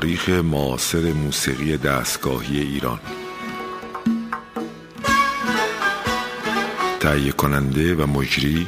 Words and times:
تاریخ 0.00 0.28
معاصر 0.28 1.12
موسیقی 1.12 1.76
دستگاهی 1.76 2.60
ایران. 2.60 3.00
تهیه 7.00 7.32
کننده 7.32 7.94
و 7.94 8.06
مجری 8.06 8.66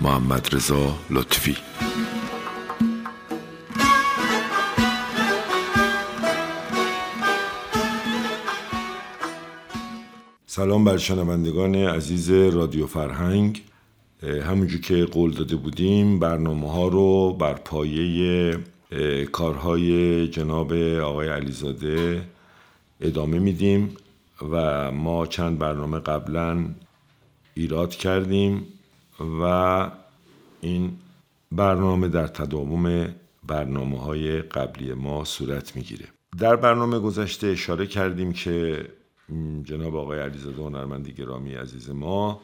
محمد 0.00 0.54
رضا 0.54 0.98
لطفی. 1.10 1.56
سلام 10.46 10.84
بر 10.84 10.96
شنوندگان 10.96 11.74
عزیز 11.74 12.30
رادیو 12.30 12.86
فرهنگ. 12.86 13.62
همونجور 14.22 14.80
که 14.80 15.04
قول 15.04 15.32
داده 15.32 15.56
بودیم 15.56 16.18
برنامه 16.18 16.72
ها 16.72 16.88
رو 16.88 17.32
بر 17.32 17.54
پایه 17.54 18.58
کارهای 19.32 20.28
جناب 20.28 20.72
آقای 21.02 21.28
علیزاده 21.28 22.28
ادامه 23.00 23.38
میدیم 23.38 23.96
و 24.50 24.90
ما 24.92 25.26
چند 25.26 25.58
برنامه 25.58 25.98
قبلا 25.98 26.64
ایراد 27.54 27.90
کردیم 27.90 28.66
و 29.42 29.90
این 30.60 30.92
برنامه 31.52 32.08
در 32.08 32.26
تداوم 32.26 33.14
برنامه 33.46 34.00
های 34.00 34.42
قبلی 34.42 34.94
ما 34.94 35.24
صورت 35.24 35.76
می‌گیره. 35.76 36.06
در 36.38 36.56
برنامه 36.56 36.98
گذشته 36.98 37.46
اشاره 37.46 37.86
کردیم 37.86 38.32
که 38.32 38.86
جناب 39.62 39.96
آقای 39.96 40.20
علیزاده 40.20 40.62
هنرمند 40.62 41.08
گرامی 41.08 41.54
عزیز 41.54 41.90
ما 41.90 42.40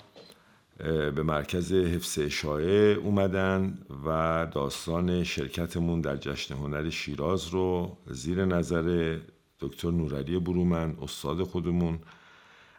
به 0.85 1.23
مرکز 1.23 1.73
حفظ 1.73 2.19
اشاعه 2.19 2.95
اومدن 2.95 3.79
و 4.07 4.47
داستان 4.53 5.25
شرکتمون 5.25 6.01
در 6.01 6.17
جشن 6.17 6.55
هنر 6.55 6.91
شیراز 6.91 7.49
رو 7.49 7.97
زیر 8.07 8.45
نظر 8.45 9.19
دکتر 9.61 9.91
نورعلی 9.91 10.39
برومن 10.39 10.97
استاد 11.03 11.43
خودمون 11.43 11.99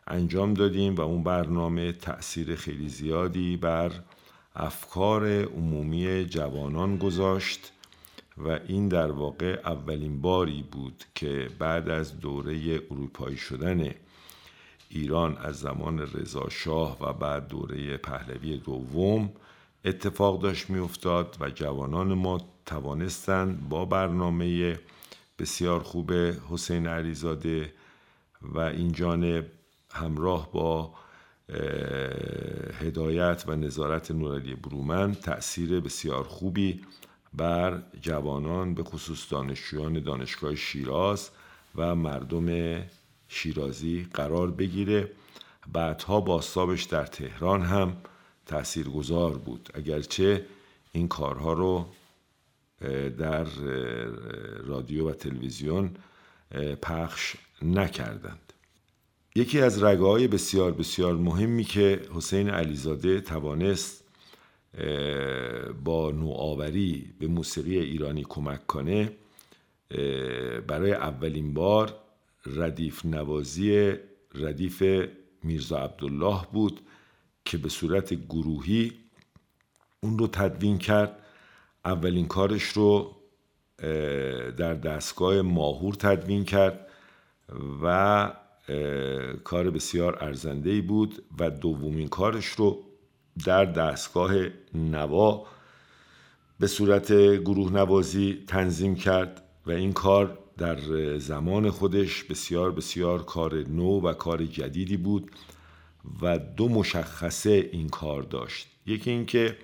انجام 0.07 0.53
دادیم 0.53 0.95
و 0.95 1.01
اون 1.01 1.23
برنامه 1.23 1.91
تأثیر 1.91 2.55
خیلی 2.55 2.89
زیادی 2.89 3.57
بر 3.57 3.91
افکار 4.55 5.43
عمومی 5.43 6.25
جوانان 6.25 6.97
گذاشت 6.97 7.71
و 8.37 8.59
این 8.67 8.87
در 8.87 9.11
واقع 9.11 9.61
اولین 9.65 10.21
باری 10.21 10.63
بود 10.71 11.03
که 11.15 11.47
بعد 11.59 11.89
از 11.89 12.19
دوره 12.19 12.81
اروپایی 12.91 13.37
شدن 13.37 13.93
ایران 14.93 15.37
از 15.37 15.59
زمان 15.59 15.99
رضا 15.99 16.49
شاه 16.49 16.97
و 17.01 17.13
بعد 17.13 17.47
دوره 17.47 17.97
پهلوی 17.97 18.57
دوم 18.57 19.31
اتفاق 19.85 20.41
داشت 20.41 20.69
میافتاد 20.69 21.37
و 21.39 21.49
جوانان 21.49 22.13
ما 22.13 22.41
توانستند 22.65 23.69
با 23.69 23.85
برنامه 23.85 24.79
بسیار 25.39 25.79
خوب 25.79 26.11
حسین 26.49 26.87
علیزاده 26.87 27.73
و 28.41 28.59
این 28.59 28.91
جانب 28.91 29.51
همراه 29.91 30.51
با 30.51 30.93
هدایت 32.79 33.43
و 33.47 33.55
نظارت 33.55 34.11
نورعلی 34.11 34.55
برومن 34.55 35.13
تأثیر 35.13 35.79
بسیار 35.79 36.23
خوبی 36.23 36.81
بر 37.33 37.83
جوانان 38.01 38.73
به 38.73 38.83
خصوص 38.83 39.31
دانشجویان 39.31 39.99
دانشگاه 39.99 40.55
شیراز 40.55 41.29
و 41.75 41.95
مردم 41.95 42.75
شیرازی 43.33 44.07
قرار 44.13 44.51
بگیره. 44.51 45.11
بعدها 45.73 46.21
باستابش 46.21 46.83
در 46.83 47.05
تهران 47.05 47.61
هم 47.61 47.97
تأثیر 48.45 48.89
گذار 48.89 49.37
بود. 49.37 49.69
اگرچه 49.73 50.45
این 50.91 51.07
کارها 51.07 51.53
رو 51.53 51.85
در 53.17 53.43
رادیو 54.63 55.09
و 55.09 55.13
تلویزیون 55.13 55.91
پخش 56.81 57.35
نکردند. 57.61 58.53
یکی 59.35 59.61
از 59.61 59.83
رگه 59.83 60.27
بسیار 60.27 60.71
بسیار 60.71 61.15
مهمی 61.15 61.63
که 61.63 62.01
حسین 62.13 62.49
علیزاده 62.49 63.21
توانست 63.21 64.03
با 65.83 66.11
نوآوری 66.11 67.13
به 67.19 67.27
موسیقی 67.27 67.77
ایرانی 67.77 68.25
کمک 68.29 68.67
کنه 68.67 69.11
برای 70.67 70.93
اولین 70.93 71.53
بار 71.53 72.00
ردیف 72.45 73.05
نوازی 73.05 73.93
ردیف 74.35 74.83
میرزا 75.43 75.77
عبدالله 75.77 76.41
بود 76.51 76.81
که 77.45 77.57
به 77.57 77.69
صورت 77.69 78.13
گروهی 78.13 78.93
اون 79.99 80.17
رو 80.17 80.27
تدوین 80.27 80.77
کرد. 80.77 81.19
اولین 81.85 82.27
کارش 82.27 82.63
رو 82.63 83.15
در 84.57 84.73
دستگاه 84.73 85.41
ماهور 85.41 85.93
تدوین 85.93 86.45
کرد 86.45 86.87
و 87.83 88.33
کار 89.43 89.69
بسیار 89.69 90.23
ارزنده 90.23 90.81
بود 90.81 91.23
و 91.39 91.49
دومین 91.49 92.07
کارش 92.07 92.45
رو 92.45 92.83
در 93.45 93.65
دستگاه 93.65 94.31
نوا 94.73 95.47
به 96.59 96.67
صورت 96.67 97.13
گروه 97.37 97.73
نوازی 97.73 98.43
تنظیم 98.47 98.95
کرد 98.95 99.43
و 99.65 99.71
این 99.71 99.93
کار 99.93 100.39
در 100.61 101.17
زمان 101.17 101.69
خودش 101.69 102.23
بسیار 102.23 102.71
بسیار 102.71 103.23
کار 103.23 103.55
نو 103.55 104.01
و 104.01 104.13
کار 104.13 104.45
جدیدی 104.45 104.97
بود 104.97 105.31
و 106.21 106.39
دو 106.39 106.69
مشخصه 106.69 107.69
این 107.71 107.89
کار 107.89 108.21
داشت. 108.21 108.67
یکی 108.85 109.11
اینکه 109.11 109.57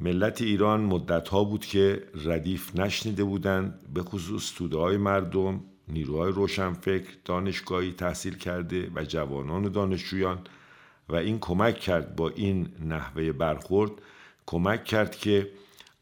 ملت 0.00 0.42
ایران 0.42 0.80
مدت 0.80 1.28
ها 1.28 1.44
بود 1.44 1.64
که 1.64 2.02
ردیف 2.24 2.76
نشنیده 2.76 3.24
بودند 3.24 3.80
به 3.94 4.02
خصوص 4.02 4.54
توده 4.54 4.76
های 4.78 4.96
مردم 4.96 5.60
نیروهای 5.88 6.32
روشنفکر 6.32 7.10
دانشگاهی 7.24 7.92
تحصیل 7.92 8.34
کرده 8.34 8.90
و 8.94 9.04
جوانان 9.04 9.64
و 9.64 9.68
دانشجویان 9.68 10.38
و 11.08 11.14
این 11.14 11.38
کمک 11.38 11.78
کرد 11.78 12.16
با 12.16 12.28
این 12.28 12.68
نحوه 12.84 13.32
برخورد 13.32 13.92
کمک 14.46 14.84
کرد 14.84 15.16
که 15.16 15.50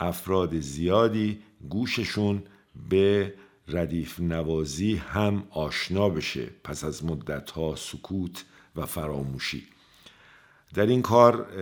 افراد 0.01 0.61
زیادی 0.61 1.39
گوششون 1.69 2.43
به 2.91 3.35
ردیف 3.69 4.21
نوازی 4.21 4.97
هم 4.97 5.45
آشنا 5.51 6.09
بشه 6.09 6.51
پس 6.65 6.85
از 6.85 7.05
مدت 7.05 7.51
ها 7.51 7.75
سکوت 7.77 8.45
و 8.77 8.87
فراموشی. 8.87 9.63
در 10.75 10.87
این 10.87 11.03
کار 11.03 11.53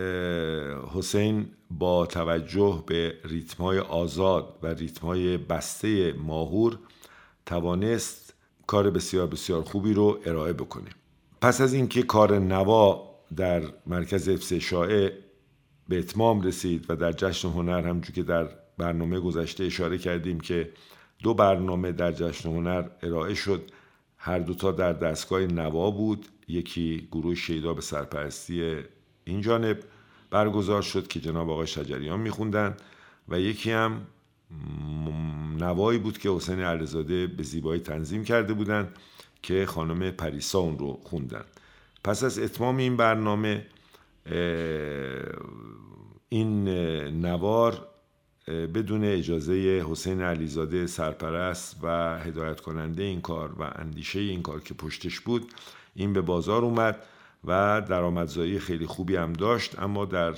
حسین 0.93 1.47
با 1.71 2.05
توجه 2.05 2.83
به 2.87 3.13
ریتمای 3.23 3.79
آزاد 3.79 4.59
و 4.63 4.67
ریتمای 4.67 5.37
بسته 5.37 6.13
ماهور 6.13 6.79
توانست 7.45 8.33
کار 8.67 8.89
بسیار 8.89 9.27
بسیار 9.27 9.61
خوبی 9.61 9.93
رو 9.93 10.19
ارائه 10.25 10.53
بکنه. 10.53 10.89
پس 11.41 11.61
از 11.61 11.73
اینکه 11.73 12.03
کار 12.03 12.39
نوا 12.39 13.15
در 13.35 13.63
مرکز 13.85 14.29
حفظ 14.29 14.53
شاعه 14.53 15.13
به 15.89 15.99
اتمام 15.99 16.41
رسید 16.41 16.85
و 16.89 16.95
در 16.95 17.11
جشن 17.11 17.49
هنر 17.49 17.87
همجور 17.87 18.15
که 18.15 18.23
در 18.23 18.49
برنامه 18.77 19.19
گذشته 19.19 19.63
اشاره 19.63 19.97
کردیم 19.97 20.39
که 20.39 20.69
دو 21.23 21.33
برنامه 21.33 21.91
در 21.91 22.11
جشن 22.11 22.49
هنر 22.49 22.85
ارائه 23.03 23.33
شد. 23.33 23.71
هر 24.17 24.39
دوتا 24.39 24.71
در 24.71 24.93
دستگاه 24.93 25.41
نوا 25.41 25.91
بود. 25.91 26.25
یکی 26.47 27.07
گروه 27.11 27.35
شیدا 27.35 27.73
به 27.73 27.81
سرپرستی 27.81 28.83
این 29.23 29.41
جانب 29.41 29.79
برگزار 30.29 30.81
شد 30.81 31.07
که 31.07 31.19
جناب 31.19 31.49
آقای 31.49 31.67
شجریان 31.67 32.19
میخوندن 32.19 32.77
و 33.29 33.39
یکی 33.39 33.71
هم 33.71 34.01
نوایی 35.59 35.99
بود 35.99 36.17
که 36.17 36.29
حسین 36.29 36.59
علیزاده 36.59 37.27
به 37.27 37.43
زیبایی 37.43 37.81
تنظیم 37.81 38.23
کرده 38.23 38.53
بودند 38.53 38.95
که 39.41 39.65
خانم 39.65 40.11
پریسا 40.11 40.59
اون 40.59 40.77
رو 40.77 40.99
خوندن. 41.03 41.43
پس 42.03 42.23
از 42.23 42.39
اتمام 42.39 42.77
این 42.77 42.97
برنامه 42.97 43.65
این 46.29 46.67
نوار 47.25 47.87
بدون 48.47 49.03
اجازه 49.03 49.53
حسین 49.91 50.21
علیزاده 50.21 50.87
سرپرست 50.87 51.77
و 51.83 52.19
هدایت 52.19 52.59
کننده 52.59 53.03
این 53.03 53.21
کار 53.21 53.51
و 53.59 53.63
اندیشه 53.75 54.19
این 54.19 54.41
کار 54.41 54.61
که 54.61 54.73
پشتش 54.73 55.19
بود 55.19 55.51
این 55.95 56.13
به 56.13 56.21
بازار 56.21 56.61
اومد 56.65 57.03
و 57.43 57.81
درآمدزایی 57.81 58.59
خیلی 58.59 58.85
خوبی 58.85 59.15
هم 59.15 59.33
داشت. 59.33 59.79
اما 59.79 60.05
در 60.05 60.33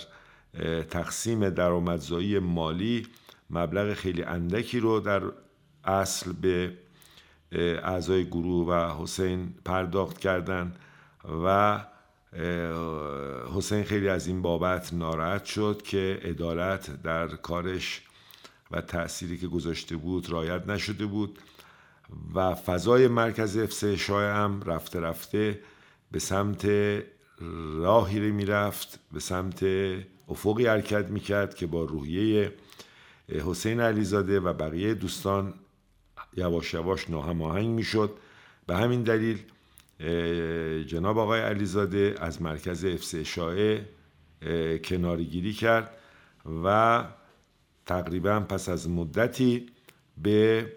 تقسیم 0.90 1.50
درآمدزایی 1.50 2.40
مالی 2.40 3.08
مبلغ 3.50 3.94
خیلی 3.94 4.24
اندکی 4.24 4.80
رو 4.80 5.00
در 5.00 5.22
اصل 5.84 6.32
به 6.34 6.74
اعضای 7.52 8.26
گروه 8.26 8.68
و 8.68 9.02
حسین 9.04 9.54
پرداخت 9.66 10.18
کردند 10.18 10.80
و 11.46 11.80
حسین 13.56 13.84
خیلی 13.84 14.10
از 14.10 14.28
این 14.28 14.42
بابت 14.42 14.94
ناراحت 14.94 15.46
شد 15.46 15.82
که 15.84 16.20
عدالت 16.24 17.02
در 17.04 17.28
کارش 17.28 18.02
و 18.72 18.82
تأثیری 18.82 19.38
که 19.38 19.48
گذاشته 19.48 19.96
بود 19.96 20.30
رایت 20.30 20.68
نشده 20.68 21.06
بود 21.06 21.40
و 22.36 22.56
فضای 22.56 23.08
مرکز 23.08 23.58
حفظ 23.58 23.84
شاه 23.86 24.24
هم 24.24 24.62
رفته 24.66 25.00
رفته 25.00 25.60
به 26.12 26.20
سمت 26.20 26.66
راهی 27.76 28.20
رو 28.20 28.34
می‌رفت 28.36 29.00
به 29.12 29.20
سمت 29.20 29.66
افقی 30.30 30.68
حرکت 30.68 31.10
می‌کرد 31.10 31.56
که 31.56 31.68
با 31.68 31.84
روحیه 31.84 32.54
حسین 33.46 33.80
علیزاده 33.80 34.40
و 34.40 34.54
بقیه 34.54 34.94
دوستان 34.94 35.54
یواش 36.38 36.74
یواش 36.74 37.10
ناهماهنگ 37.10 37.68
می‌شد. 37.68 38.18
به 38.68 38.76
همین 38.76 39.04
دلیل 39.04 39.40
جناب 40.88 41.18
آقای 41.18 41.42
علیزاده 41.42 42.16
از 42.20 42.42
مرکز 42.42 42.86
افس 42.86 43.16
اشاعه 43.16 43.90
کنارگیری 44.84 45.54
کرد 45.54 45.98
و 46.64 47.04
تقریبا 47.86 48.40
پس 48.40 48.70
از 48.70 48.90
مدتی 48.90 49.70
به 50.18 50.72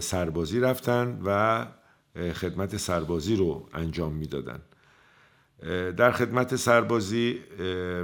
سربازی 0.00 0.60
رفتن 0.60 1.20
و 1.24 1.66
خدمت 2.32 2.76
سربازی 2.76 3.36
رو 3.36 3.68
انجام 3.72 4.12
می‌دادن. 4.12 4.60
در 5.96 6.12
خدمت 6.12 6.56
سربازی 6.56 7.40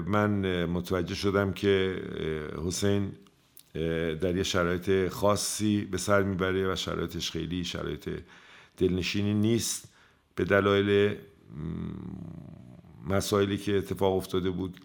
من 0.07 0.65
متوجه 0.65 1.15
شدم 1.15 1.53
که 1.53 2.03
حسین 2.67 3.13
در 4.21 4.37
یه 4.37 4.43
شرایط 4.43 5.09
خاصی 5.09 5.85
به 5.85 5.99
سر 5.99 6.23
می‌بره 6.23 6.73
و 6.73 6.77
شرایطش 6.77 7.31
خیلی 7.31 7.65
شرایط 7.65 8.09
دلنشینی 8.77 9.35
نیست. 9.35 9.90
به 10.41 10.47
دلایل 10.47 11.17
مسائلی 13.09 13.57
که 13.57 13.79
اتفاق 13.79 14.17
افتاده 14.17 14.51
بود. 14.51 14.81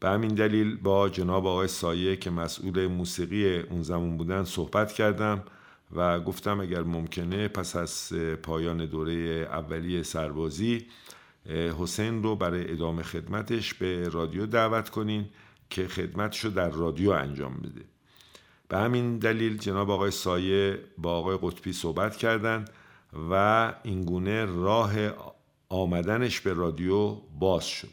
به 0.00 0.08
همین 0.08 0.34
دلیل 0.34 0.76
با 0.76 1.08
جناب 1.08 1.46
آقای 1.46 1.68
سایه 1.68 2.16
که 2.16 2.30
مسئول 2.30 2.86
موسیقی 2.86 3.58
اون 3.58 3.82
زمان 3.82 4.16
بودن 4.16 4.44
صحبت 4.44 4.92
کردم 4.92 5.42
و 5.96 6.20
گفتم 6.20 6.60
اگر 6.60 6.82
ممکنه 6.82 7.48
پس 7.48 7.76
از 7.76 8.12
پایان 8.42 8.86
دوره 8.86 9.12
اولیه 9.50 10.02
سربازی 10.02 10.86
حسین 11.78 12.22
رو 12.22 12.36
برای 12.36 12.72
ادامه 12.72 13.02
خدمتش 13.02 13.74
به 13.74 14.08
رادیو 14.08 14.46
دعوت 14.46 14.88
کنین 14.88 15.26
که 15.70 15.88
خدمتش 15.88 16.44
رو 16.44 16.50
در 16.50 16.70
رادیو 16.70 17.10
انجام 17.10 17.54
بده. 17.54 17.84
به 18.68 18.78
همین 18.78 19.18
دلیل 19.18 19.56
جناب 19.56 19.90
آقای 19.90 20.10
سایه 20.10 20.78
با 20.98 21.12
آقای 21.12 21.38
قطبی 21.42 21.72
صحبت 21.72 22.16
کردند 22.16 22.70
و 23.30 23.74
اینگونه 23.82 24.44
راه 24.44 24.92
آمدنش 25.68 26.40
به 26.40 26.52
رادیو 26.52 27.14
باز 27.38 27.66
شد. 27.66 27.88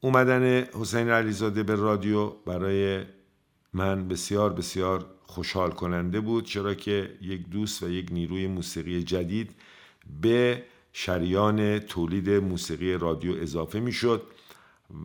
اومدن 0.00 0.62
حسین 0.62 1.08
علیزاده 1.08 1.62
به 1.62 1.74
رادیو 1.74 2.28
برای 2.28 3.04
من 3.72 4.08
بسیار 4.08 4.52
بسیار 4.52 5.06
خوشحال 5.22 5.70
کننده 5.70 6.20
بود 6.20 6.44
چرا 6.44 6.74
که 6.74 7.18
یک 7.22 7.48
دوست 7.48 7.82
و 7.82 7.90
یک 7.90 8.08
نیروی 8.12 8.46
موسیقی 8.46 9.02
جدید 9.02 9.50
به 10.20 10.62
شریان 10.92 11.78
تولید 11.78 12.30
موسیقی 12.30 12.94
رادیو 12.94 13.42
اضافه 13.42 13.80
می 13.80 13.92
شد 13.92 14.22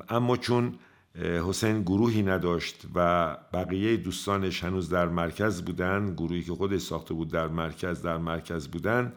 اما 0.10 0.38
چون 0.38 0.80
حسین 1.20 1.82
گروهی 1.82 2.24
نداشت 2.24 2.86
و 2.96 3.28
بقیه 3.54 3.98
دوستانش 3.98 4.64
هنوز 4.64 4.90
در 4.90 5.06
مرکز 5.06 5.62
بودن 5.62 6.14
گروهی 6.14 6.44
که 6.44 6.54
خودش 6.54 6.82
ساخته 6.82 7.14
بود 7.14 7.32
در 7.32 7.48
مرکز 7.48 8.02
در 8.02 8.18
مرکز 8.18 8.68
بودن. 8.68 9.14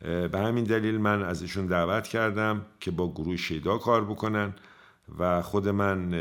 به 0.00 0.38
همین 0.38 0.64
دلیل 0.64 0.98
من 0.98 1.22
ازشون 1.22 1.66
دعوت 1.66 2.08
کردم 2.08 2.66
که 2.80 2.90
با 2.90 3.12
گروه 3.12 3.36
شیدا 3.36 3.78
کار 3.78 4.04
بکنن 4.04 4.54
و 5.18 5.42
خود 5.42 5.68
من 5.68 6.14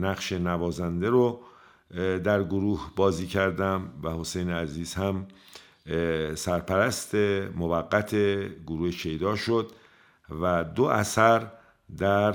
نقش 0.00 0.32
نوازنده 0.32 1.08
رو 1.08 1.40
در 2.24 2.44
گروه 2.44 2.90
بازی 2.96 3.26
کردم 3.26 3.92
و 4.02 4.10
حسین 4.10 4.50
عزیز 4.50 4.94
هم 4.94 5.26
سرپرست 6.34 7.14
موقت 7.56 8.14
گروه 8.66 8.90
شیدا 8.90 9.36
شد 9.36 9.72
و 10.40 10.64
دو 10.64 10.84
اثر 10.84 11.46
در 11.98 12.34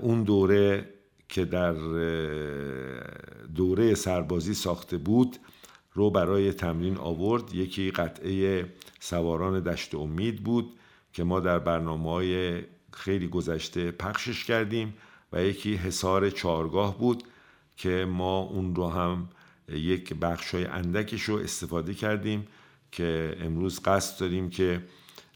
اون 0.00 0.22
دوره 0.22 0.88
که 1.28 1.44
در 1.44 1.72
دوره 3.54 3.94
سربازی 3.94 4.54
ساخته 4.54 4.96
بود 4.96 5.36
رو 5.92 6.10
برای 6.10 6.52
تمرین 6.52 6.96
آورد. 6.96 7.54
یکی 7.54 7.90
قطعه 7.90 8.72
سواران 9.00 9.60
دشت 9.60 9.94
امید 9.94 10.44
بود 10.44 10.76
که 11.12 11.24
ما 11.24 11.40
در 11.40 11.58
برنامه 11.58 12.10
های 12.10 12.62
خیلی 12.92 13.28
گذشته 13.28 13.90
پخشش 13.90 14.44
کردیم 14.44 14.94
و 15.32 15.44
یکی 15.44 15.74
حصار 15.74 16.30
چارگاه 16.30 16.98
بود 16.98 17.24
که 17.76 18.04
ما 18.08 18.38
اون 18.40 18.74
رو 18.74 18.88
هم 18.88 19.28
یک 19.68 20.14
بخش 20.14 20.54
های 20.54 20.64
اندکش 20.64 21.22
رو 21.22 21.36
استفاده 21.36 21.94
کردیم 21.94 22.46
که 22.92 23.36
امروز 23.40 23.80
قصد 23.82 24.20
داریم 24.20 24.50
که 24.50 24.82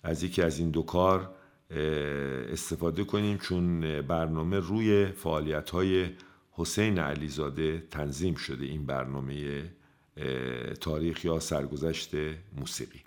از 0.03 0.23
یکی 0.23 0.43
از 0.43 0.59
این 0.59 0.71
دو 0.71 0.83
کار 0.83 1.31
استفاده 1.71 3.05
کنیم 3.05 3.39
چون 3.39 3.81
برنامه 4.03 4.59
روی 4.59 5.07
فعالیت 5.07 5.71
های 5.71 6.11
حسین 6.53 6.99
علیزاده 6.99 7.87
تنظیم 7.91 8.35
شده 8.35 8.65
این 8.67 8.87
برنامه 8.87 9.65
تاریخ 10.81 11.25
یا 11.25 11.41
سرگذشت 11.41 12.11
موسیقی. 12.57 13.01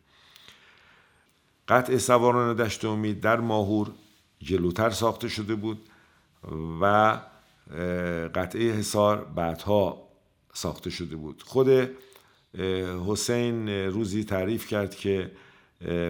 قطع 1.67 1.97
سواران 1.97 2.55
دشت 2.55 2.85
امید 2.85 3.21
در 3.21 3.39
ماهور 3.39 3.91
جلوتر 4.39 4.89
ساخته 4.89 5.27
شده 5.27 5.55
بود 5.55 5.89
و 6.81 7.19
قطعه 8.35 8.71
حصار 8.71 9.23
بعدها 9.23 10.09
ساخته 10.53 10.89
شده 10.89 11.15
بود. 11.15 11.43
خود 11.43 11.89
حسین 13.07 13.69
روزی 13.69 14.23
تعریف 14.23 14.67
کرد 14.67 14.95
که 14.95 15.31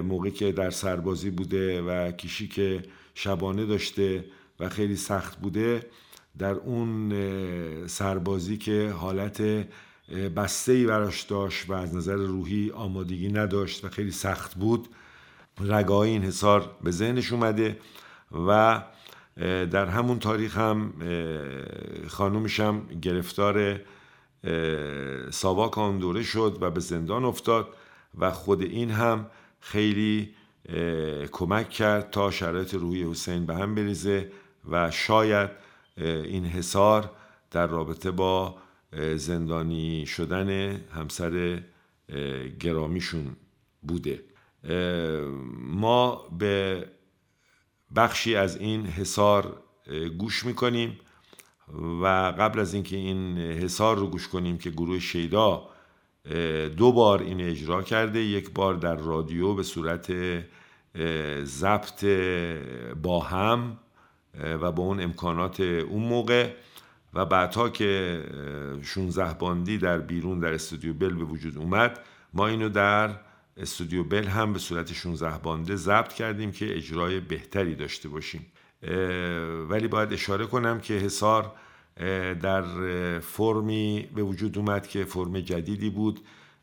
موقعی 0.04 0.32
که 0.32 0.52
در 0.52 0.70
سربازی 0.70 1.30
بوده 1.30 1.82
و 1.82 2.12
کشی 2.12 2.48
که 2.48 2.84
شبانه 3.16 3.66
داشته 3.66 4.26
و 4.60 4.70
خیلی 4.70 4.96
سخت 4.96 5.40
بوده 5.40 5.86
در 6.38 6.54
اون 6.54 7.14
سربازی 7.88 8.58
که 8.58 8.90
حالت 8.90 9.42
بسته 10.36 10.72
ای 10.72 10.86
براش 10.86 11.22
داشت 11.22 11.70
و 11.70 11.74
از 11.74 11.96
نظر 11.96 12.16
روحی 12.16 12.72
آمادگی 12.72 13.28
نداشت 13.28 13.86
و 13.86 13.90
خیلی 13.90 14.12
سخت 14.12 14.56
بود 14.56 14.88
رگاه 15.60 16.00
این 16.00 16.24
حصار 16.24 16.76
به 16.84 16.92
ذهنش 16.92 17.34
اومده 17.34 17.78
و 18.48 18.82
در 19.72 19.86
همون 19.86 20.20
تاریخ 20.20 20.58
هم 20.58 20.94
خانومشم 22.08 22.82
گرفتار 23.02 23.80
ساواک 25.32 25.78
آن 25.78 26.00
دوره 26.00 26.24
شد 26.24 26.58
و 26.62 26.72
به 26.72 26.80
زندان 26.80 27.26
افتاد 27.26 27.68
و 28.18 28.32
خود 28.32 28.62
این 28.62 28.92
هم 28.92 29.26
خیلی 29.64 30.36
کمک 31.32 31.70
کرد 31.70 32.10
تا 32.10 32.32
شرایط 32.32 32.74
روحی 32.74 33.04
حسین 33.04 33.46
به 33.46 33.56
هم 33.56 33.76
بریزه 33.76 34.32
و 34.70 34.92
شاید 34.92 35.50
این 35.98 36.46
حصار 36.46 37.12
در 37.52 37.68
رابطه 37.68 38.12
با 38.12 38.56
زندانی 39.16 40.06
شدن 40.06 40.72
همسر 40.76 41.64
گرامیشون 42.60 43.36
بوده. 43.82 44.24
ما 45.58 46.16
به 46.40 46.86
بخشی 47.96 48.36
از 48.36 48.58
این 48.58 48.86
حصار 48.86 49.64
گوش 50.18 50.46
می‌کنیم 50.46 51.00
و 52.02 52.06
قبل 52.40 52.60
از 52.60 52.74
اینکه 52.74 52.96
این 52.96 53.38
حصار 53.38 53.98
رو 53.98 54.08
گوش 54.08 54.28
کنیم 54.28 54.58
که 54.58 54.70
گروه 54.70 55.00
شیدا 55.00 55.70
دو 56.78 56.92
بار 56.92 57.22
این 57.22 57.42
اجرا 57.42 57.82
کرده 57.82 58.20
یک 58.20 58.52
بار 58.52 58.74
در 58.74 58.96
رادیو 58.96 59.54
به 59.54 59.64
صورت 59.64 60.14
ضبط 61.44 62.06
با 63.02 63.20
هم 63.20 63.80
و 64.42 64.72
با 64.72 64.84
اون 64.84 65.02
امکانات 65.02 65.60
اون 65.60 66.04
موقع. 66.04 66.50
و 67.14 67.26
بعدها 67.26 67.70
که 67.70 68.24
16 68.84 69.34
باندی 69.34 69.78
در 69.78 70.00
بیرون 70.00 70.40
در 70.40 70.54
استودیو 70.54 70.94
بل 70.94 71.14
به 71.14 71.24
وجود 71.24 71.58
اومد 71.58 72.00
ما 72.34 72.48
اینو 72.48 72.70
در 72.70 73.10
استودیو 73.58 74.04
بل 74.04 74.24
هم 74.24 74.54
به 74.54 74.60
صورت 74.60 74.94
16 74.94 75.38
بانده 75.38 75.76
ضبط 75.76 76.14
کردیم 76.14 76.52
که 76.52 76.78
اجرای 76.78 77.20
بهتری 77.20 77.76
داشته 77.76 78.10
باشیم. 78.10 78.46
ولی 79.70 79.88
باید 79.88 80.14
اشاره 80.14 80.46
کنم 80.46 80.80
که 80.80 80.94
حصار 80.94 81.52
در 82.42 82.64
فرمی 83.20 84.10
به 84.16 84.24
وجود 84.24 84.58
اومد 84.58 84.88
که 84.88 85.06
فرم 85.06 85.40
جدیدی 85.40 85.90
بود 85.90 86.20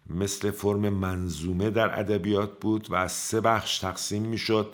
مثل 0.07 0.51
فرم 0.51 0.89
منظومه 0.89 1.71
در 1.71 2.01
ادبیات 2.01 2.61
بود 2.61 2.87
و 2.91 2.95
از 2.95 3.13
سه 3.13 3.41
بخش 3.41 3.79
تقسیم 3.79 4.23
می‌شد. 4.23 4.73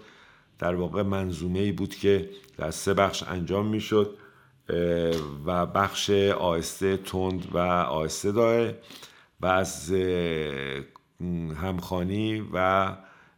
در 0.59 0.75
واقع 0.75 1.03
منظومه 1.03 1.59
ای 1.59 1.73
بود 1.73 1.95
که 1.95 2.31
در 2.57 2.71
سه 2.71 2.95
بخش 2.95 3.23
انجام 3.23 3.67
می‌شد 3.67 4.17
و 5.47 5.67
بخش 5.67 6.11
آهسته 6.39 6.97
تند 6.97 7.49
و 7.53 7.59
آهسته 7.59 8.33
داره 8.33 8.79
و 9.41 9.47
از 9.47 9.93
همخانی 11.61 12.41
و 12.53 12.89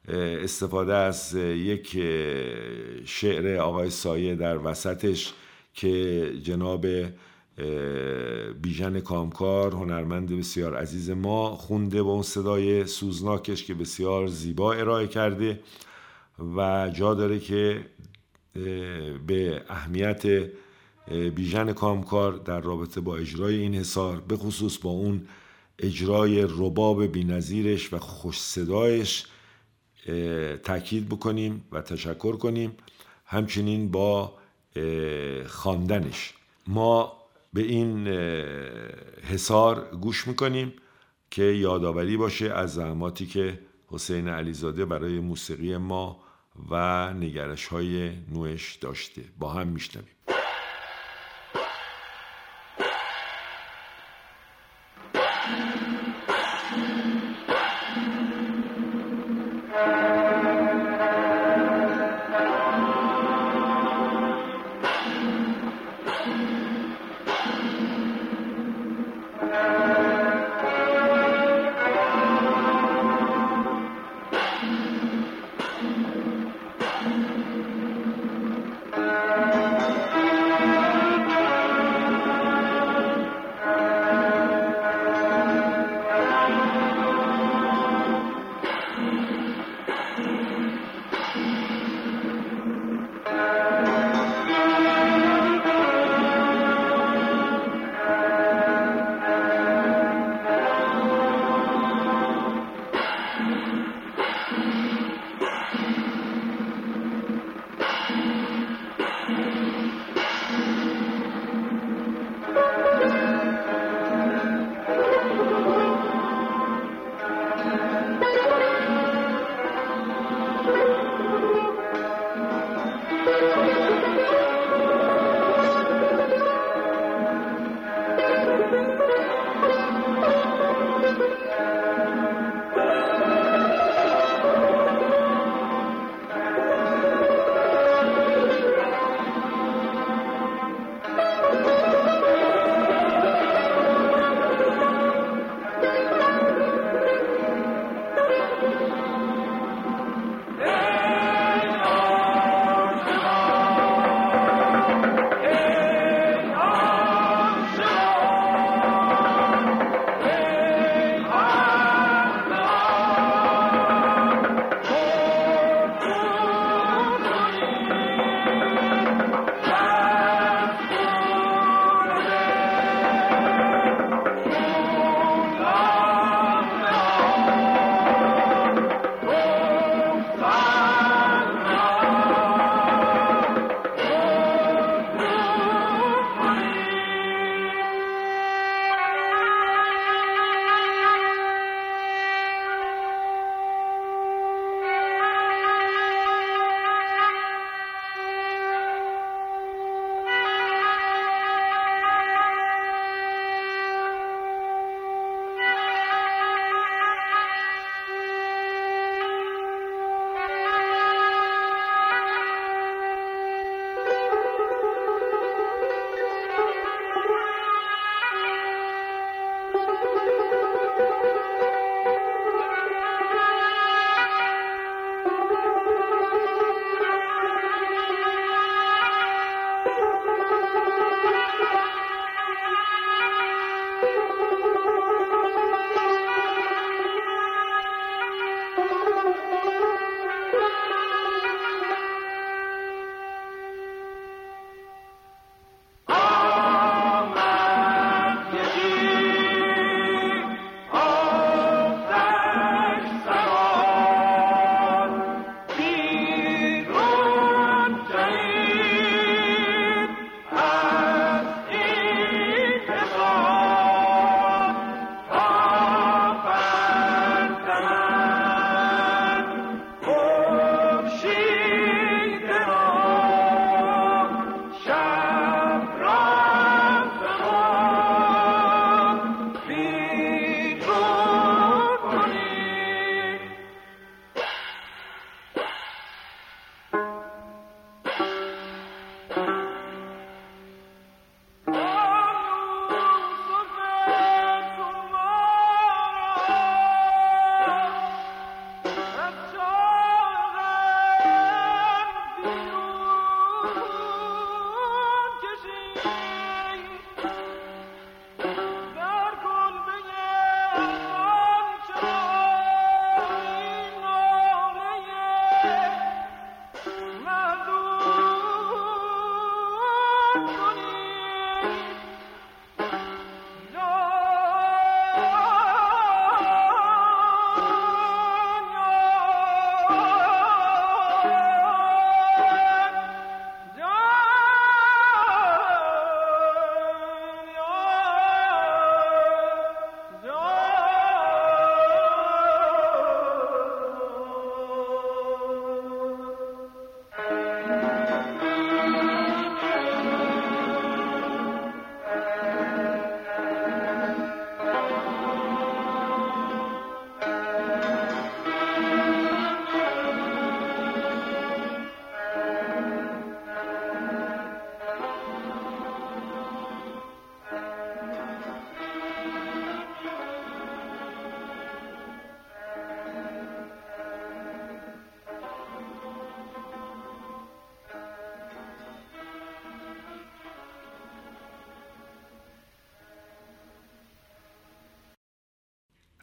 استفاده 0.09 0.95
از 0.95 1.35
یک 1.35 1.93
شعر 3.05 3.57
آقای 3.57 3.91
سایه 3.91 4.35
در 4.35 4.59
وسطش 4.59 5.33
که 5.79 6.33
جناب 6.43 6.87
بیژن 8.63 9.01
کامکار 9.01 9.73
هنرمند 9.73 10.39
بسیار 10.39 10.77
عزیز 10.77 11.11
ما 11.11 11.57
خونده 11.57 12.03
با 12.03 12.11
اون 12.13 12.23
صدای 12.23 12.87
سوزناکش 12.87 13.65
که 13.65 13.75
بسیار 13.75 14.27
زیبا 14.27 14.73
ارائه 14.73 15.07
کرده 15.07 15.61
و 16.57 16.91
جا 16.95 17.15
داره 17.15 17.39
که 17.39 17.87
به 19.27 19.63
اهمیت 19.69 20.51
بیژن 21.35 21.73
کامکار 21.73 22.33
در 22.33 22.61
رابطه 22.61 23.01
با 23.01 23.17
اجرای 23.17 23.55
این 23.55 23.75
حصار 23.75 24.21
به 24.21 24.37
خصوص 24.37 24.79
با 24.79 24.91
اون 24.91 25.29
اجرای 25.79 26.43
رباب 26.43 27.07
بینظیرش 27.07 27.93
و 27.93 27.99
خوش 27.99 28.41
صدایش 28.41 29.27
تاکید 30.65 31.09
بکنیم 31.09 31.65
و 31.73 31.83
تشکر 31.83 32.37
کنیم. 32.37 32.77
همچنین 33.25 33.91
با 33.91 34.39
خواندنش. 35.47 36.35
ما 36.67 37.13
به 37.53 37.63
این 37.63 38.09
حسار 39.33 39.97
گوش 40.01 40.29
می‌کنیم 40.29 40.73
که 41.31 41.43
یادآوری 41.43 42.17
باشه 42.17 42.51
از 42.53 42.75
زحماتی 42.75 43.27
که 43.27 43.59
حسین 43.87 44.29
علیزاده 44.29 44.85
برای 44.85 45.21
موسیقی 45.21 45.77
ما 45.77 46.21
و 46.71 47.13
نگرش 47.15 47.67
های 47.67 48.11
نوش 48.33 48.77
داشته. 48.77 49.23
با 49.39 49.53
هم 49.53 49.69
میشنویم. 49.69 50.09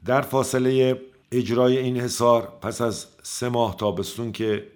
در 0.05 0.21
فاصله 0.21 1.01
اجرای 1.31 1.77
این 1.77 1.97
حصار 1.97 2.53
پس 2.61 2.81
از 2.81 3.07
سه 3.23 3.49
ماه 3.49 3.75
تابستون 3.75 4.31
که 4.31 4.71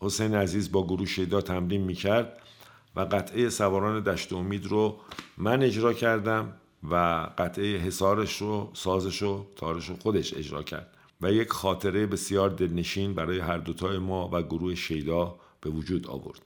حسین 0.00 0.34
عزیز 0.34 0.72
با 0.72 0.86
گروه 0.86 1.06
شیدا 1.06 1.40
تمرین 1.40 1.80
می‌کرد 1.80 2.40
و 2.96 3.00
قطعه 3.00 3.48
سواران 3.48 4.02
دشت 4.02 4.32
امید 4.32 4.66
رو 4.66 4.96
من 5.38 5.62
اجرا 5.62 5.92
کردم 5.92 6.52
و 6.90 6.94
قطعه 7.38 7.76
حصارش 7.76 8.36
رو 8.36 8.70
سازش 8.72 9.22
رو 9.22 9.46
تارش 9.56 9.88
رو 9.88 9.96
خودش 9.96 10.34
اجرا 10.34 10.62
کرد 10.62 10.96
و 11.20 11.32
یک 11.32 11.48
خاطره 11.48 12.06
بسیار 12.06 12.50
دلنشین 12.50 13.14
برای 13.14 13.38
هر 13.38 13.58
دوتای 13.58 13.98
ما 13.98 14.30
و 14.32 14.42
گروه 14.42 14.74
شیدا 14.74 15.36
به 15.60 15.70
وجود 15.70 16.06
آورد. 16.06 16.42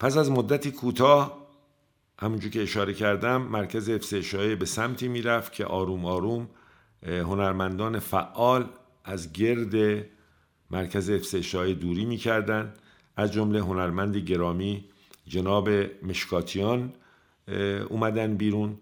پس 0.00 0.16
از 0.16 0.30
مدتی 0.30 0.70
کوتاه 0.70 1.42
همونجور 2.18 2.50
که 2.50 2.62
اشاره 2.62 2.94
کردم 2.94 3.42
مرکز 3.42 3.88
حفظ 3.88 4.34
به 4.34 4.66
سمتی 4.66 5.08
می‌رفت 5.08 5.52
که 5.52 5.64
آروم 5.64 6.04
آروم 6.04 6.48
هنرمندان 7.06 7.98
فعال 7.98 8.68
از 9.04 9.32
گرد 9.32 10.04
مرکز 10.70 11.10
حفظ 11.10 11.34
دوری 11.56 12.04
می‌کردند 12.04 12.78
از 13.16 13.32
جمله 13.32 13.60
هنرمند 13.60 14.16
گرامی 14.16 14.84
جناب 15.26 15.68
مشکاتیان 16.02 16.92
اومدن 17.88 18.36
بیرون 18.36 18.78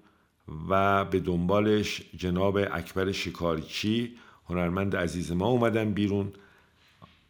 و 0.69 1.05
به 1.05 1.21
دنبالش 1.21 2.03
جناب 2.17 2.57
اکبر 2.57 3.13
شکارچی 3.13 4.15
هنرمند 4.49 4.97
عزیز 4.97 5.33
ما 5.33 5.47
اومدن 5.47 5.93
بیرون. 5.93 6.33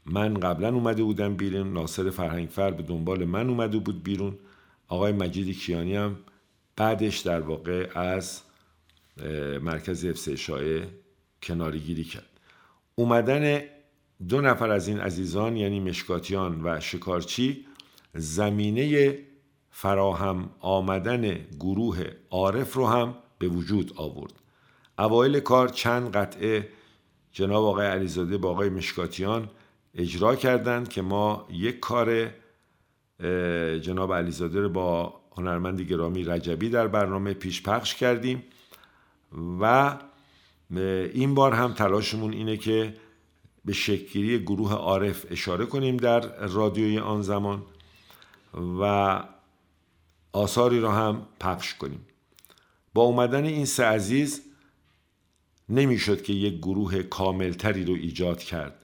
من 0.07 0.35
قبلا 0.35 0.69
اومده 0.69 1.03
بودم 1.03 1.35
بیرون 1.35 1.73
ناصر 1.73 2.11
فرهنگفر 2.11 2.71
به 2.71 2.83
دنبال 2.83 3.25
من 3.25 3.49
اومده 3.49 3.79
بود 3.79 4.03
بیرون. 4.03 4.39
آقای 4.89 5.13
مجید 5.13 5.59
کیانی 5.59 5.97
هم 5.97 6.17
بعدش 6.77 7.19
در 7.19 7.41
واقع 7.41 7.99
از 7.99 8.43
مرکز 9.63 10.05
حفظ 10.05 10.29
اشاعه 10.29 10.89
کناری 11.43 11.79
گیری 11.79 12.05
کرد. 12.05 12.41
اومدن 12.95 13.63
دو 14.29 14.41
نفر 14.41 14.71
از 14.71 14.89
این 14.89 15.01
عزیزان 15.01 15.57
یعنی 15.57 15.81
مشکاتیان 15.81 16.61
و 16.65 16.81
شکارچی 16.81 17.67
زمینه 18.15 19.19
فراهم 19.71 20.51
آمدن 20.61 21.47
گروه 21.61 22.05
عارف 22.31 22.75
رو 22.75 22.87
هم 22.87 23.15
به 23.39 23.49
وجود 23.49 23.93
آورد. 23.97 24.33
اوایل 24.99 25.41
کار 25.41 25.69
چند 25.69 26.13
قطعه 26.13 26.69
جناب 27.33 27.65
آقای 27.65 27.87
علیزاده 27.87 28.39
با 28.39 28.51
آقای 28.51 28.69
مشکاتیان 28.69 29.51
اجرا 29.95 30.37
کردند 30.37 30.89
که 30.89 31.03
ما 31.03 31.47
یک 31.51 31.81
کار 31.81 32.31
جناب 33.81 34.15
علیزاده 34.15 34.61
رو 34.61 34.69
با 34.69 35.21
هنرمند 35.37 35.81
گرامی 35.81 36.25
رجبی 36.25 36.69
در 36.69 36.89
برنامه 36.89 37.35
پیش 37.35 37.63
پخش 37.63 37.95
کردیم. 37.95 38.43
و 39.61 39.97
این 41.15 41.35
بار 41.35 41.53
هم 41.53 41.73
تلاشمون 41.73 42.33
اینه 42.33 42.57
که 42.57 42.95
به 43.65 43.73
شکلی 43.73 44.39
گروه 44.39 44.73
عارف 44.73 45.27
اشاره 45.31 45.67
کنیم 45.67 45.97
در 45.97 46.47
رادیوی 46.47 46.99
آن 46.99 47.23
زمان 47.23 47.63
و 48.81 49.23
آثاری 50.33 50.81
را 50.81 50.93
هم 50.93 51.27
پخش 51.41 51.75
کنیم. 51.75 52.07
با 52.95 53.03
اومدن 53.03 53.45
این 53.45 53.65
سه 53.65 53.85
عزیز 53.85 54.43
نمی‌شد 55.69 56.23
که 56.23 56.33
یک 56.33 56.59
گروه 56.59 57.03
کاملتری 57.03 57.85
رو 57.85 57.95
ایجاد 57.95 58.39
کرد. 58.39 58.75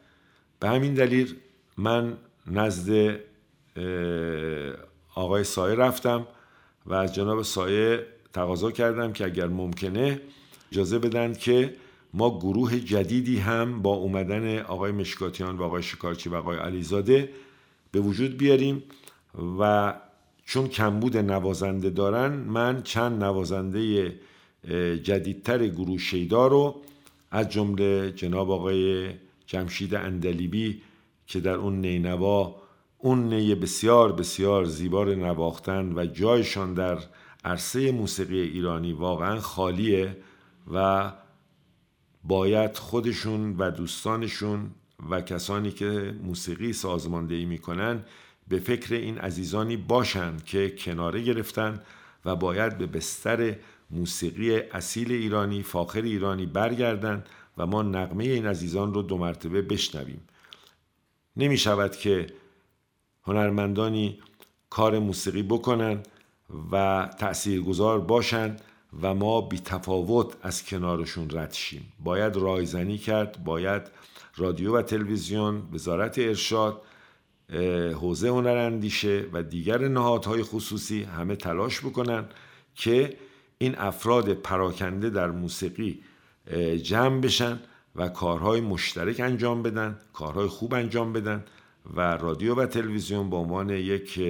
به 0.61 0.69
همین 0.69 0.95
دلیل 0.95 1.37
من 1.77 2.19
نزد 2.47 3.21
آقای 5.15 5.45
سایه 5.45 5.75
رفتم 5.75 6.27
و 6.87 6.95
از 6.95 7.15
جناب 7.15 7.43
سایه 7.43 8.07
تقاضا 8.33 8.71
کردم 8.71 9.13
که 9.13 9.25
اگر 9.25 9.47
ممکنه 9.47 10.21
اجازه 10.73 10.99
بدن 10.99 11.35
که 11.35 11.75
ما 12.15 12.39
گروه 12.39 12.79
جدیدی 12.81 13.39
هم 13.39 13.83
با 13.83 13.95
اومدن 13.95 14.59
آقای 14.59 14.93
مشکاتیان 14.93 15.57
و 15.57 15.63
آقای 15.63 15.83
شکارچی 15.83 16.29
و 16.29 16.35
آقای 16.35 16.59
علیزاده 16.59 17.29
به 17.93 18.01
وجود 18.01 18.39
بیاریم 18.39 18.83
و 19.61 19.95
چون 20.45 20.69
کمبود 20.69 21.17
نوازنده 21.17 21.91
دارن 21.91 22.33
من 22.33 22.83
چند 22.83 23.25
نوازنده 23.25 24.13
جدیدتر 25.03 25.67
گروه 25.67 25.99
شیدا 25.99 26.47
رو 26.47 26.83
از 27.31 27.49
جمله 27.49 28.13
جناب 28.13 28.51
آقای 28.51 29.11
جمشید 29.47 29.95
اندلیبی 29.95 30.83
که 31.27 31.41
در 31.41 31.55
اون 31.55 31.81
نینوا 31.81 32.57
اون 32.99 33.35
نی 33.35 33.55
بسیار 33.55 34.13
بسیار 34.13 34.65
زیبار 34.65 35.15
نواختن 35.15 35.93
و 35.97 36.07
جایشان 36.07 36.75
در 36.75 36.99
عرصه 37.47 37.93
موسیقی 37.93 38.41
ایرانی 38.41 38.93
واقعا 38.93 39.41
خالیه 39.41 40.17
و 40.75 41.13
باید 42.25 42.77
خودشون 42.77 43.57
و 43.57 43.71
دوستانشون 43.71 44.71
و 45.11 45.21
کسانی 45.21 45.71
که 45.71 46.15
موسیقی 46.23 46.73
سازماندهی 46.73 47.45
می‌کنن 47.45 48.05
به 48.49 48.59
فکر 48.59 48.95
این 48.95 49.19
عزیزانی 49.19 49.77
باشند 49.77 50.45
که 50.45 50.71
کناره 50.71 51.23
گرفتن 51.23 51.83
و 52.25 52.37
باید 52.37 52.79
به 52.79 52.87
بستر 52.87 53.57
موسیقی 53.91 54.57
اصیل 54.57 55.13
ایرانی 55.13 55.63
فاخر 55.63 56.03
ایرانی 56.03 56.47
برگردند 56.47 57.29
و 57.59 57.67
ما 57.67 57.83
نقمه 57.83 58.25
این 58.25 58.47
عزیزان 58.47 58.95
رو 58.95 59.03
دو 59.03 59.19
مرتبه 59.19 59.63
بشنویم. 59.63 60.21
نمی 61.37 61.59
شود 61.59 61.97
که 61.97 62.27
هنرمندانی 63.23 64.19
کار 64.71 64.99
موسیقی 64.99 65.43
بکنن 65.43 66.03
و 66.73 67.09
تأثیرگذار 67.19 68.01
باشند 68.01 68.61
و 69.03 69.15
ما 69.15 69.41
بی 69.41 69.59
تفاوت 69.59 70.37
از 70.43 70.65
کنارشون 70.65 71.29
رد 71.31 71.53
شیم. 71.53 71.93
باید 72.05 72.37
رایزنی 72.37 72.99
کرد 72.99 73.45
باید 73.45 73.83
رادیو 74.37 74.77
و 74.77 74.83
تلویزیون 74.83 75.63
وزارت 75.73 76.19
ارشاد 76.19 76.83
حوزه 77.95 78.29
هنراندیشه 78.29 79.25
و 79.33 79.43
دیگر 79.43 79.89
نهادهای 79.89 80.43
خصوصی 80.43 81.03
همه 81.03 81.37
تلاش 81.37 81.81
بکنن 81.81 82.25
که 82.75 83.17
این 83.59 83.79
افراد 83.79 84.33
پراکنده 84.35 85.11
در 85.11 85.31
موسیقی 85.31 86.03
جمع 86.83 87.21
بشن 87.21 87.61
و 87.97 88.09
کارهای 88.09 88.61
مشترک 88.61 89.21
انجام 89.21 89.63
بدن 89.63 89.99
کارهای 90.13 90.49
خوب 90.49 90.75
انجام 90.75 91.13
بدن 91.13 91.45
و 91.95 92.01
رادیو 92.01 92.55
و 92.55 92.67
تلویزیون 92.67 93.31
به 93.31 93.37
عنوان 93.37 93.71
یک 93.71 94.21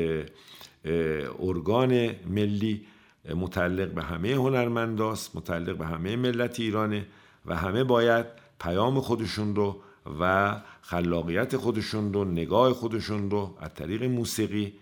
ارگان 1.39 2.11
ملی 2.27 2.87
متعلق 3.35 3.91
به 3.91 4.03
همه 4.03 4.33
هنرمنداست 4.33 5.37
متعلق 5.37 5.77
به 5.77 5.87
همه 5.87 6.17
ملت 6.17 6.61
ایرانه 6.61 7.07
و 7.47 7.57
همه 7.57 7.85
باید 7.85 8.27
پیام 8.61 9.01
خودشون 9.01 9.57
رو 9.57 9.83
و 10.21 10.57
خلاقیت 10.83 11.57
خودشون 11.57 12.13
رو 12.13 12.25
نگاه 12.25 12.73
خودشون 12.73 13.31
رو 13.31 13.57
از 13.61 13.75
طریق 13.75 14.03
موسیقی 14.03 14.73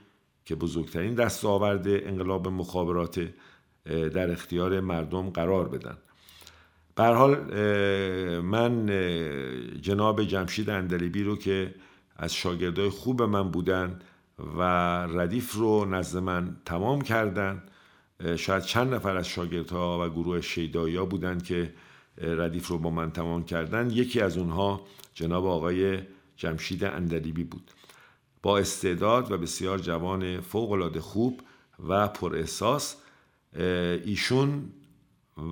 که 0.45 0.55
بزرگترین 0.55 1.15
دستاورد 1.15 1.89
انقلاب 1.89 2.49
مخابرات 2.49 3.29
در 3.87 4.31
اختیار 4.31 4.81
مردم 4.81 5.31
قرار 5.31 5.69
بدن. 5.69 5.97
به 6.97 7.05
حال 7.05 7.37
من 8.41 8.87
جناب 9.81 10.25
جمشید 10.25 10.71
اندلیبی 10.71 11.23
رو 11.23 11.37
که 11.37 11.75
از 12.17 12.35
شاگردای 12.35 12.89
خوب 12.89 13.23
من 13.23 13.51
بودن 13.51 13.99
و 14.39 14.63
ردیف 15.07 15.55
رو 15.55 15.85
نزد 15.85 16.19
من 16.19 16.57
تمام 16.65 17.01
کردن. 17.01 17.63
شاید 18.37 18.63
چند 18.63 18.95
نفر 18.95 19.17
از 19.17 19.29
شاگردها 19.29 20.07
و 20.07 20.11
گروه 20.11 20.41
شیدایی 20.41 20.99
بودن 20.99 21.39
که 21.39 21.75
ردیف 22.19 22.69
رو 22.69 22.79
با 22.79 22.91
من 22.91 23.11
تمام 23.11 23.45
کردن. 23.45 23.91
یکی 23.91 24.21
از 24.21 24.39
اونها 24.39 24.81
جناب 25.15 25.47
آقای 25.47 25.99
جمشید 26.37 26.85
اندلیبی 26.85 27.45
بود. 27.45 27.71
با 28.43 28.59
استعداد 28.59 29.33
و 29.33 29.39
بسیار 29.39 29.79
جوان 29.79 30.41
فوقالعاده 30.41 31.01
خوب 31.01 31.41
و 31.89 32.09
پر 32.09 32.37
احساس 32.37 32.97
ایشون 34.05 34.73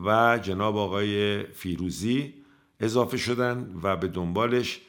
و 0.04 0.38
جناب 0.42 0.76
آقای 0.76 1.42
فیروزی 1.42 2.34
اضافه 2.80 3.16
شدن 3.16 3.74
و 3.82 3.96
به 3.96 4.08
دنبالش 4.08 4.80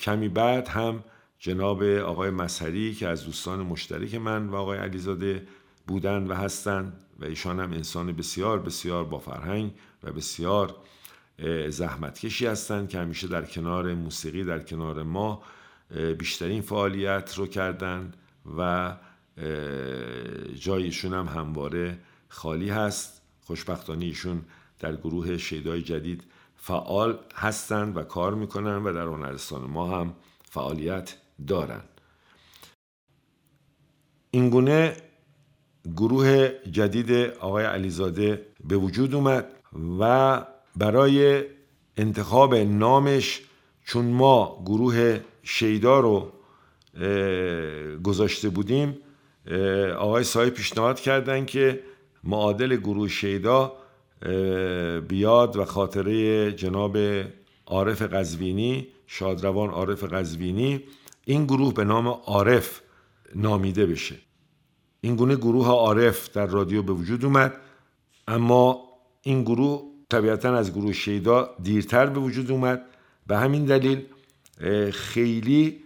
کمی 0.00 0.28
بعد 0.28 0.68
هم 0.68 1.04
جناب 1.42 1.82
آقای 1.82 2.30
مسهری 2.30 2.94
که 2.94 3.08
از 3.08 3.24
دوستان 3.24 3.60
مشترک 3.60 4.14
من 4.14 4.48
و 4.48 4.54
آقای 4.54 4.78
علیزاده 4.78 5.46
بودن 5.86 6.26
و 6.26 6.34
هستند 6.34 6.92
و 7.20 7.24
ایشان 7.24 7.60
هم 7.60 7.72
انسان 7.72 8.12
بسیار 8.12 8.58
بسیار 8.58 9.04
با 9.04 9.18
فرهنگ 9.18 9.72
و 10.02 10.12
بسیار 10.12 10.76
زحمتکشی 11.68 12.46
هستند 12.46 12.88
که 12.88 12.98
همیشه 12.98 13.28
در 13.28 13.44
کنار 13.44 13.94
موسیقی 13.94 14.44
در 14.44 14.58
کنار 14.58 15.02
ما 15.02 15.42
بیشترین 16.18 16.62
فعالیت 16.62 17.34
رو 17.36 17.46
کردن 17.46 18.12
و 18.58 18.92
جایشون 20.54 21.14
هم 21.14 21.26
همواره 21.26 21.98
خالی 22.28 22.68
هست. 22.68 23.22
خوشبختانه 23.40 24.04
ایشون 24.04 24.42
در 24.80 24.96
گروه 24.96 25.36
شیدای 25.36 25.82
جدید 25.82 26.24
فعال 26.56 27.18
هستند 27.34 27.96
و 27.96 28.02
کار 28.02 28.34
می‌کنن 28.34 28.76
و 28.76 28.92
در 28.92 29.06
هنرستان 29.06 29.70
ما 29.70 30.00
هم 30.00 30.14
فعالیت 30.50 31.14
دارند 31.46 31.88
اینگونه 34.30 34.96
گروه 35.96 36.48
جدید 36.72 37.12
آقای 37.40 37.64
علیزاده 37.64 38.46
به 38.64 38.76
وجود 38.76 39.14
اومد 39.14 39.46
و 40.00 40.46
برای 40.76 41.44
انتخاب 41.96 42.54
نامش 42.54 43.40
چون 43.84 44.04
ما 44.04 44.62
گروه 44.66 45.20
شیدا 45.42 46.00
رو 46.00 46.32
گذاشته 48.02 48.48
بودیم 48.48 48.98
آقای 49.98 50.24
صاحب 50.24 50.48
پیشنهاد 50.48 51.00
کردن 51.00 51.44
که 51.44 51.82
معادل 52.24 52.76
گروه 52.76 53.08
شیدا 53.08 53.72
بیاد 55.08 55.56
و 55.56 55.64
خاطره 55.64 56.52
جناب 56.52 56.98
عارف 57.66 58.02
قزوینی 58.02 58.86
شادروان 59.14 59.70
عارف 59.70 60.04
قزوینی 60.04 60.80
این 61.24 61.44
گروه 61.44 61.74
به 61.74 61.84
نام 61.84 62.08
عارف 62.08 62.80
نامیده 63.34 63.86
بشه. 63.86 64.16
این 65.00 65.16
گونه 65.16 65.36
گروه 65.36 65.68
عارف 65.68 66.30
در 66.32 66.46
رادیو 66.46 66.82
به 66.82 66.92
وجود 66.92 67.24
اومد 67.24 67.54
اما 68.28 68.80
این 69.22 69.42
گروه 69.42 69.82
طبیعتا 70.10 70.54
از 70.56 70.72
گروه 70.72 70.92
شیدا 70.92 71.50
دیرتر 71.62 72.06
به 72.06 72.20
وجود 72.20 72.50
اومد. 72.50 72.86
به 73.26 73.38
همین 73.38 73.64
دلیل 73.64 74.04
خیلی 74.92 75.82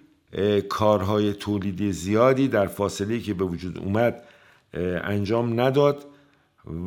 کارهای 0.69 1.33
تولیدی 1.33 1.93
زیادی 1.93 2.49
در 2.49 2.67
فاصله 2.67 3.21
که 3.21 3.35
به 3.35 3.45
وجود 3.45 3.79
اومد 3.79 4.23
انجام 5.05 5.61
نداد 5.61 6.07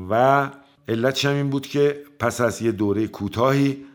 و 0.09 0.49
علتش 0.87 1.25
هم 1.25 1.35
این 1.35 1.49
بود 1.49 1.67
که 1.67 2.03
پس 2.19 2.41
از 2.41 2.61
یه 2.61 2.71
دوره 2.71 3.07
کوتاهی 3.07 3.85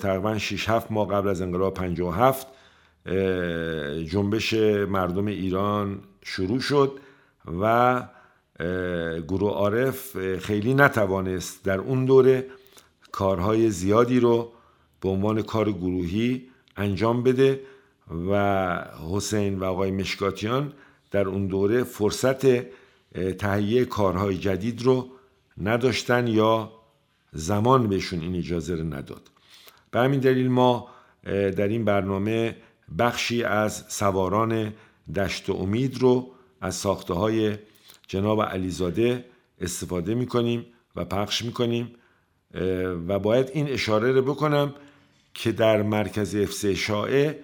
تقریبا 0.00 0.38
6 0.38 0.68
7 0.68 0.92
ماه 0.92 1.08
قبل 1.08 1.28
از 1.28 1.42
انقلاب 1.42 1.74
57 1.74 2.46
جنبش 4.10 4.54
مردم 4.88 5.26
ایران 5.26 6.00
شروع 6.24 6.60
شد 6.60 6.98
و 7.60 8.02
گروه 9.28 9.50
عارف 9.50 10.36
خیلی 10.38 10.74
نتوانست 10.74 11.64
در 11.64 11.78
اون 11.78 12.04
دوره 12.04 12.46
کارهای 13.12 13.70
زیادی 13.70 14.20
رو 14.20 14.52
به 15.00 15.08
عنوان 15.08 15.42
کار 15.42 15.72
گروهی 15.72 16.48
انجام 16.76 17.22
بده 17.22 17.60
و 18.30 18.84
حسین 19.12 19.58
و 19.58 19.64
آقای 19.64 19.90
مشکاتیان 19.90 20.72
در 21.10 21.28
اون 21.28 21.46
دوره 21.46 21.84
فرصت 21.84 22.46
تهیه 23.38 23.84
کارهای 23.84 24.38
جدید 24.38 24.82
رو 24.82 25.08
نداشتن 25.62 26.26
یا 26.26 26.72
زمان 27.32 27.88
بهشون 27.88 28.20
این 28.20 28.36
اجازه 28.36 28.74
رو 28.74 28.84
نداد. 28.84 29.30
به 29.90 30.00
همین 30.00 30.20
دلیل 30.20 30.48
ما 30.48 30.88
در 31.24 31.68
این 31.68 31.84
برنامه 31.84 32.56
بخشی 32.98 33.44
از 33.44 33.84
سواران 33.88 34.72
دشت 35.16 35.50
و 35.50 35.52
امید 35.52 35.98
رو 35.98 36.30
از 36.60 36.74
ساخته 36.74 37.14
های 37.14 37.56
جناب 38.06 38.42
علیزاده 38.42 39.24
استفاده 39.60 40.14
می‌کنیم 40.14 40.66
و 40.96 41.04
پخش 41.04 41.44
می‌کنیم 41.44 41.90
و 43.08 43.18
باید 43.18 43.50
این 43.54 43.68
اشاره 43.68 44.12
رو 44.12 44.22
بکنم 44.22 44.74
که 45.34 45.52
در 45.52 45.82
مرکز 45.82 46.34
افسه 46.34 46.74
شائع 46.74 47.34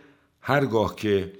هرگاه 0.40 0.96
که 0.96 1.32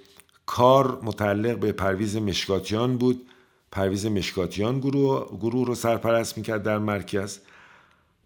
کار 0.47 1.01
متعلق 1.03 1.59
به 1.59 1.73
پرویز 1.73 2.17
مشکاتیان 2.17 2.99
بود 2.99 3.27
پرویز 3.73 4.07
مشکاتیان 4.07 4.79
گروه, 4.81 5.39
گروه 5.41 5.67
رو 5.67 5.75
سرپرست 5.75 6.39
می‌کرد 6.39 6.63
در 6.63 6.79
مرکز. 6.79 7.39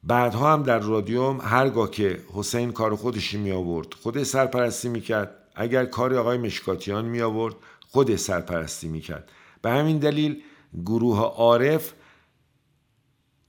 بعدها 0.02 0.52
هم 0.52 0.62
در 0.62 0.78
رادیوم 0.78 1.40
هرگاه 1.40 1.90
که 1.90 2.20
حسین 2.34 2.72
کار 2.72 2.96
خودشی 2.96 3.38
می 3.38 3.52
آورد 3.52 3.94
خود 3.94 4.22
سرپرستی 4.22 4.88
می‌کرد 4.88 5.36
اگر 5.54 5.84
کار 5.84 6.14
آقای 6.14 6.38
مشکاتیان 6.38 7.04
می 7.04 7.20
آورد 7.20 7.54
خود 7.88 8.16
سرپرستی 8.16 8.88
می‌کرد 8.88 9.32
به 9.62 9.70
همین 9.70 9.98
دلیل 9.98 10.42
گروه 10.84 11.18
عارف 11.20 11.92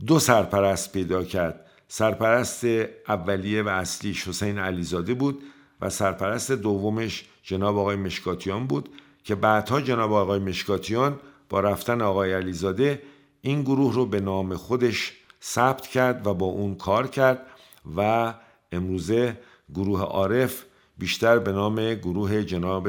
دو 0.08 0.20
سرپرست 0.20 0.92
پیدا 0.92 1.24
کرد. 1.24 1.66
سرپرست 1.88 2.66
اولیه 3.08 3.64
و 3.64 3.68
اصلیش 3.68 4.28
حسین 4.28 4.60
علیزاده 4.60 5.14
بود 5.14 5.44
و 5.82 5.90
سرپرست 5.90 6.52
دومش 6.52 7.26
جناب 7.44 7.78
آقای 7.78 7.96
مشکاتیان 7.96 8.68
بود 8.68 8.90
که 9.24 9.36
بعدها 9.36 9.82
جناب 9.82 10.14
آقای 10.14 10.40
مشکاتیان 10.40 11.20
با 11.50 11.60
رفتن 11.60 12.02
آقای 12.02 12.34
علیزاده 12.34 13.02
این 13.42 13.62
گروه 13.62 13.94
رو 13.94 14.06
به 14.06 14.20
نام 14.20 14.56
خودش 14.56 15.14
ثبت 15.44 15.88
کرد 15.88 16.28
و 16.28 16.34
با 16.34 16.46
اون 16.46 16.76
کار 16.76 17.08
کرد 17.08 17.46
و 17.98 18.34
امروزه 18.72 19.38
گروه 19.74 20.02
عارف 20.02 20.66
بیشتر 20.98 21.40
به 21.40 21.52
نام 21.52 21.94
گروه 21.94 22.44
جناب 22.44 22.88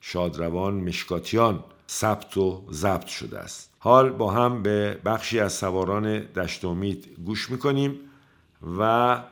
شادروان 0.00 0.74
مشکاتیان 0.74 1.64
ثبت 1.90 2.36
و 2.36 2.64
ضبط 2.70 3.06
شده 3.06 3.38
است. 3.38 3.74
حال 3.78 4.10
با 4.10 4.30
هم 4.30 4.62
به 4.62 5.00
بخشی 5.04 5.40
از 5.40 5.52
سواران 5.52 6.18
دشت 6.18 6.64
امید 6.64 7.16
گوش 7.24 7.50
می‌کنیم 7.50 8.00
و 8.78 9.22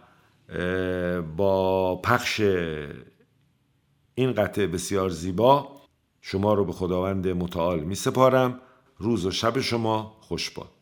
با 1.37 1.97
پخش 1.97 2.41
این 4.15 4.33
قطعه 4.33 4.67
بسیار 4.67 5.09
زیبا 5.09 5.69
شما 6.21 6.55
رو 6.55 6.65
به 6.65 6.73
خداوند 6.73 7.29
متعال 7.29 7.81
می 7.81 7.95
سپارم 7.95 8.61
روز 8.99 9.27
و 9.27 9.31
شب 9.31 9.61
شما 9.61 10.17
خوش 10.21 10.51
باد. 10.51 10.76